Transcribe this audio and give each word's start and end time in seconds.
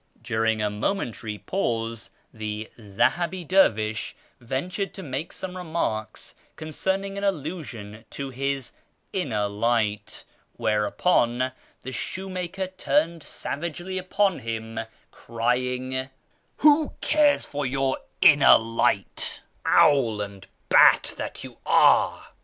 During 0.23 0.63
a 0.63 0.71
momentary 0.71 1.37
pause 1.37 2.09
the 2.33 2.71
Zahabi 2.79 3.47
dervish 3.47 4.15
ventured 4.39 4.95
to 4.95 5.03
make 5.03 5.31
some 5.31 5.55
remarks 5.55 6.33
containing 6.55 7.19
an 7.19 7.23
allusion 7.23 8.03
to 8.09 8.31
his" 8.31 8.71
Inner 9.21 9.47
Light," 9.47 10.25
where 10.57 10.87
upon 10.87 11.51
the 11.83 11.91
shoemaker 11.91 12.65
turned 12.65 13.21
savagely 13.21 13.99
upon 13.99 14.39
him, 14.39 14.79
crying 15.11 16.09
—"Who 16.63 16.93
cares 17.01 17.45
for 17.45 17.67
your' 17.67 17.99
Inner 18.33 18.57
Light,' 18.57 19.43
owl 19.67 20.19
and 20.19 20.47
bat 20.75 21.13
that 21.17 21.43
you 21.43 21.59
are 21.63 22.29